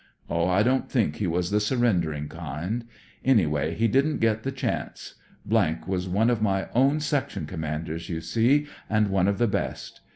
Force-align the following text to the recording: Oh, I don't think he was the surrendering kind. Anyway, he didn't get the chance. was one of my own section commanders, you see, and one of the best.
Oh, 0.31 0.47
I 0.47 0.63
don't 0.63 0.89
think 0.89 1.17
he 1.17 1.27
was 1.27 1.51
the 1.51 1.59
surrendering 1.59 2.27
kind. 2.27 2.85
Anyway, 3.23 3.75
he 3.75 3.87
didn't 3.87 4.17
get 4.17 4.41
the 4.41 4.51
chance. 4.51 5.13
was 5.47 6.09
one 6.09 6.31
of 6.31 6.41
my 6.41 6.69
own 6.73 6.99
section 6.99 7.45
commanders, 7.45 8.09
you 8.09 8.19
see, 8.19 8.65
and 8.89 9.09
one 9.11 9.27
of 9.27 9.37
the 9.37 9.47
best. 9.47 10.01